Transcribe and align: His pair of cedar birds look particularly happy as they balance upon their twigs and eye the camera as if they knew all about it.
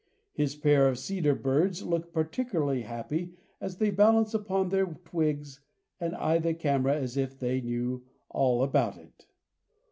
His 0.33 0.55
pair 0.55 0.87
of 0.89 0.97
cedar 0.97 1.35
birds 1.35 1.83
look 1.83 2.11
particularly 2.11 2.81
happy 2.81 3.35
as 3.59 3.77
they 3.77 3.91
balance 3.91 4.33
upon 4.33 4.69
their 4.69 4.87
twigs 4.87 5.59
and 5.99 6.15
eye 6.15 6.39
the 6.39 6.55
camera 6.55 6.95
as 6.95 7.17
if 7.17 7.37
they 7.37 7.61
knew 7.61 8.01
all 8.27 8.63
about 8.63 8.97
it. 8.97 9.27